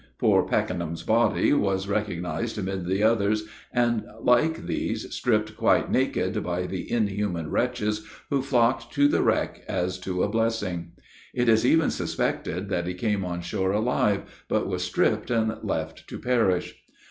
Poor 0.17 0.41
Packenham's 0.47 1.03
body 1.03 1.53
was 1.53 1.87
recognized 1.87 2.57
amid 2.57 2.87
the 2.87 3.03
others, 3.03 3.45
and 3.71 4.03
like 4.19 4.65
these, 4.65 5.13
stripped 5.13 5.55
quite 5.55 5.91
naked 5.91 6.41
by 6.43 6.63
the 6.65 6.91
inhuman 6.91 7.51
wretches, 7.51 8.03
who 8.31 8.41
flocked 8.41 8.91
to 8.93 9.07
the 9.07 9.21
wreck 9.21 9.61
as 9.67 9.99
to 9.99 10.23
a 10.23 10.27
blessing! 10.27 10.93
It 11.35 11.47
is 11.47 11.67
even 11.67 11.91
suspected 11.91 12.67
that 12.69 12.87
he 12.87 12.95
came 12.95 13.23
on 13.23 13.41
shore 13.41 13.73
alive, 13.73 14.23
but 14.49 14.65
was 14.67 14.81
stripped 14.81 15.29
and 15.29 15.55
left 15.63 16.07
to 16.07 16.17
perish. 16.17 16.81